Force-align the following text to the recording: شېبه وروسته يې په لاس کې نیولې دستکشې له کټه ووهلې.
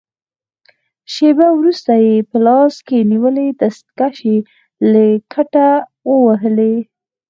شېبه 1.13 1.47
وروسته 1.57 1.93
يې 2.05 2.15
په 2.29 2.37
لاس 2.45 2.75
کې 2.87 3.07
نیولې 3.11 3.47
دستکشې 3.61 4.37
له 4.91 5.05
کټه 5.33 5.69
ووهلې. 6.09 6.75